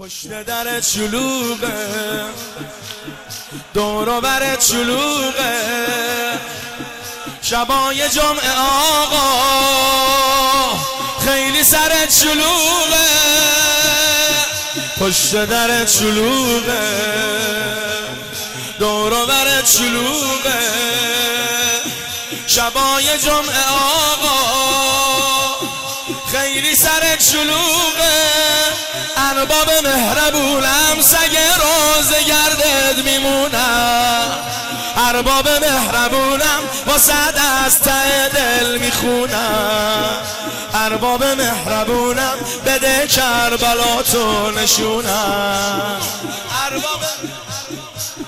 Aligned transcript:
پشت 0.00 0.44
در 0.44 0.80
چلوغه. 0.80 2.26
دورو 3.74 4.20
بر 4.20 4.56
چلوغه. 4.56 5.54
شبای 7.42 8.08
جمعه 8.08 8.52
آقا 9.00 9.28
خیلی 11.24 11.64
سر 11.64 12.06
چلوغه. 12.06 13.08
پشت 15.00 15.44
در 15.44 15.84
چلوغه. 15.84 16.82
دورو 18.78 19.26
بر 19.26 19.62
چلوغه. 19.62 20.60
شبای 22.46 23.18
جمعه 23.18 23.68
آقا 23.68 24.40
خیلی 26.32 26.76
سر 26.76 27.16
چلوغه. 27.16 28.29
ارباب 29.16 29.70
مهربونم 29.84 31.02
سگ 31.02 31.36
روز 31.36 32.12
گردد 32.12 33.04
میمونم. 33.04 34.32
ارباب 34.96 35.48
مهربونم 35.48 36.60
واسد 36.86 37.34
از 37.66 37.80
ته 37.80 38.28
دل 38.28 38.78
می‌خونم. 38.78 40.16
ارباب 40.74 41.24
مهربونم 41.24 42.34
بده 42.66 43.06
کربلا 43.06 44.02
تو 44.12 44.50
نشونم 44.50 46.00
ارباب 46.66 47.00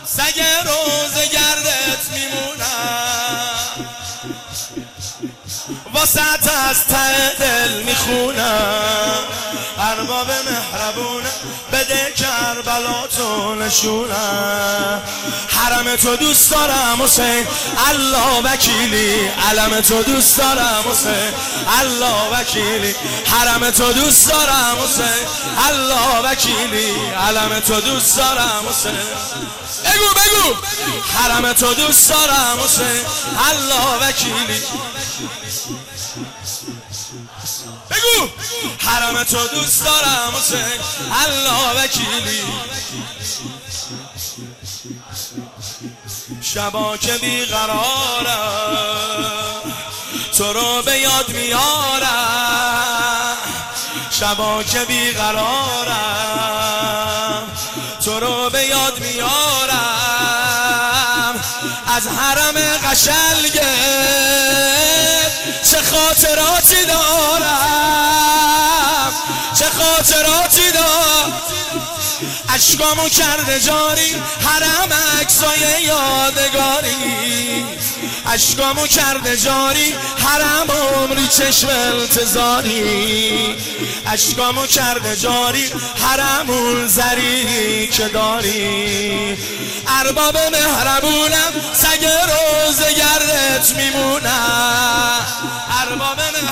سگ 0.05 0.43
روز 0.65 1.15
گردت 1.15 2.11
میمونم. 2.13 3.62
واسط 5.95 6.49
از 6.71 6.87
ته 6.87 7.35
دل 7.39 7.83
می‌خونم. 7.83 9.25
ارباب 9.79 10.27
مهربونه 10.31 11.31
بده 11.73 12.13
کربلا 12.53 13.07
تو 13.17 13.55
نشونم. 13.55 15.03
حرم 15.49 15.97
تو 15.97 16.17
دوست 16.17 16.51
دارم 16.51 17.03
حسین. 17.03 17.47
الله 17.89 18.53
وکیلی 18.53 19.31
علم 19.51 19.81
تو 19.81 20.03
دوست 20.03 20.39
دارم 20.39 20.85
حسین. 20.91 21.33
الله 21.81 22.39
وکیلی 22.41 22.95
حرم 23.27 23.71
تو 23.71 23.93
دوست 23.93 24.29
دارم 24.29 24.77
حسین. 24.85 25.27
الله 25.69 26.31
وکیلی 26.31 26.95
علم 27.29 27.61
تو 27.61 27.81
دوست 27.81 28.17
دارم 28.17 28.65
حسین. 28.69 28.93
بگو 29.85 30.09
بگو. 30.15 30.55
حرم 31.19 31.53
تو 31.53 31.75
دوست 31.75 32.09
دارم 32.09 32.59
حسین. 32.65 33.01
الله 33.51 34.09
وکیلی. 34.09 34.63
بگو. 37.91 38.29
حرم 38.79 39.25
تو 39.25 39.49
دوست 39.49 39.85
دارم 39.85 40.33
حسین. 40.37 40.81
الله 41.27 41.85
وکیلی. 41.85 42.43
شبا 46.41 46.97
که 46.97 47.13
بیقرارم 47.13 48.33
تو 50.37 50.53
رو 50.53 50.83
به 50.83 50.99
یاد 50.99 51.29
میارم 51.29 52.73
شبا 54.11 54.63
که 54.63 54.85
بیقرارم 54.85 56.03
تو 58.05 58.21
رو 58.21 58.51
به 58.51 58.65
یاد 58.65 59.01
میارم 59.01 59.73
از 61.87 62.07
حرم 62.07 62.55
قشلگه 62.85 64.82
چه 65.73 65.83
خاطراتی 65.83 66.85
دارم؟ 66.85 67.53
چه 69.59 69.65
خاطراتی 69.65 70.71
دارم؟ 70.73 71.33
اشکامو 72.55 73.09
کرده 73.09 73.61
جاری 73.61 74.23
حرم 74.41 74.93
عکسای 75.21 75.83
یادگاری. 75.83 77.65
اشکامو 78.27 78.87
کرده 78.87 79.37
جاری 79.37 79.95
حرم 80.19 80.71
عمری 80.71 81.29
چشم 81.29 81.69
انتظاری 81.69 83.57
اشکامو 84.07 84.67
کرده 84.67 85.17
جاری 85.17 85.73
حرم 86.03 86.51
اون 86.51 86.87
زری 86.87 87.87
که 87.87 88.09
داری. 88.09 89.39
ارباب 89.89 90.37
مهربونم 90.37 91.53
سگ 91.73 92.05
روز 92.05 92.79
گردت 92.79 93.71
میمونم. 93.77 94.62
ارباب 95.93 96.17
مهربون 96.19 96.52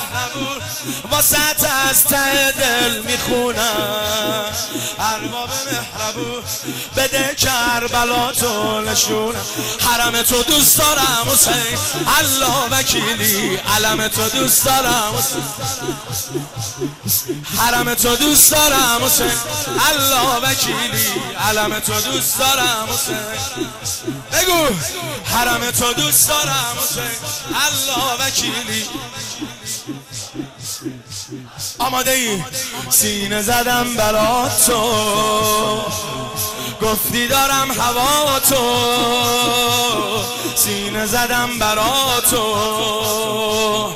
واسط 1.10 1.66
از 1.88 2.04
ته 2.04 2.52
دل 2.52 3.02
می‌خونم. 3.02 4.52
ارباب 4.98 5.48
مهربون 5.66 6.42
بده 6.96 7.34
کربلا 7.34 8.32
تو 8.32 8.80
نشونم 8.80 9.44
حرم 9.80 10.22
تو 10.22 10.42
دوست 10.42 10.78
دارم 10.78 11.26
حسین. 11.32 11.78
الله 12.18 12.68
وکیلی 12.70 13.56
علم 13.56 14.08
تو 14.08 14.28
دوست 14.28 14.64
دارم 14.64 15.14
حرم 17.58 17.94
تو 17.94 18.16
دوست 18.16 18.50
دارم 18.52 19.04
حسین. 19.04 19.38
الله 19.90 20.50
وکیلی 20.50 21.08
علم 21.48 21.78
تو 21.78 22.00
دوست 22.00 22.38
دارم 22.38 22.88
حسین. 22.92 23.16
بگو 24.32 24.66
حرم 25.24 25.70
تو 25.70 25.92
دوست 25.92 26.28
دارم 26.28 26.76
حسین. 26.82 27.02
الله 27.54 28.26
وکیلی. 28.26 28.86
آماده 31.78 32.10
ای 32.10 32.42
سینه 32.90 33.42
زدم 33.42 33.94
برات 33.96 34.66
تو. 34.66 34.80
گفتی 36.82 37.28
دارم 37.28 37.70
هوا 37.70 38.40
تو. 38.40 38.56
سینه 40.56 41.06
زدم 41.06 41.58
برات 41.58 42.30
تو. 42.30 43.94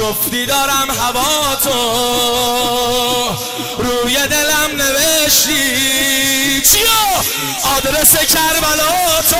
گفتی 0.00 0.46
دارم 0.46 0.90
هوا 1.00 1.56
تو. 1.56 1.78
روی 3.78 4.14
دلم 4.14 4.70
نوشتی. 4.76 6.60
چیا 6.60 7.04
آدرس 7.76 8.16
کربلا 8.16 9.22
تو. 9.30 9.36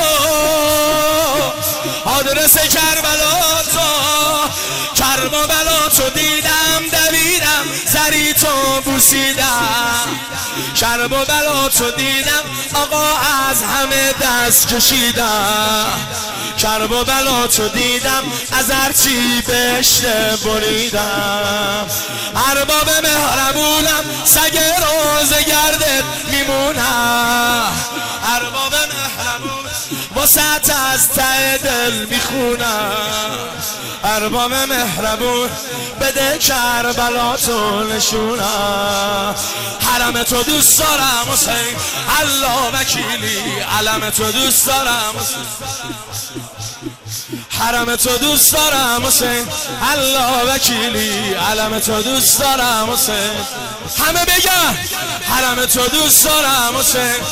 آدرس 2.10 2.58
کربلا 2.58 3.62
تو. 3.72 3.73
بوسیدم 8.94 10.09
کرب 10.77 11.12
و 11.12 11.25
بلا 11.25 11.69
تو 11.69 11.91
دیدم 11.91 12.43
آقا 12.75 13.09
از 13.50 13.62
همه 13.62 14.12
دست 14.22 14.69
کشیدم. 14.69 15.87
کرب 16.59 16.91
و 16.91 17.05
بلا 17.05 17.47
تو 17.47 17.69
دیدم 17.69 18.22
از 18.53 18.71
هرچی 18.71 19.43
بشته 19.43 20.38
بریدم. 20.44 21.87
ارباب 22.50 22.91
مهربونم 23.03 24.05
سگ 24.25 24.59
روز 24.59 25.31
گردت 25.31 26.05
میمونم. 26.31 27.72
واسط 30.24 30.70
از 30.92 31.08
ته 31.08 31.58
دل 31.58 32.06
می‌خونم. 32.10 32.90
ارباب 34.04 34.52
مهربون 34.52 35.50
بده 36.00 36.38
کربلا 36.38 37.36
تو 37.36 37.82
نشونم. 37.84 39.34
حرم 39.80 40.22
تو 40.22 40.42
دوست 40.42 40.78
دارم 40.78 41.26
حسین. 41.32 41.76
الله 42.20 42.80
وکیلی 42.80 43.60
علم 43.78 44.10
تو 44.10 44.32
دوست 44.32 44.66
دارم 44.66 45.14
حرم 47.48 47.96
تو 47.96 48.18
دوست 48.18 48.52
دارم 48.52 49.06
حسین. 49.06 49.46
الله 49.92 50.54
وکیلی 50.54 51.34
علم 51.34 51.78
تو 51.78 52.02
دوست 52.02 52.40
دارم 52.40 52.90
حسین. 52.93 53.31
همه 54.06 54.25
بگن 54.25 54.78
حرم 55.28 55.66
تو 55.66 55.87
دوست 55.87 56.25
دارم 56.25 56.76
حسین. 56.78 57.25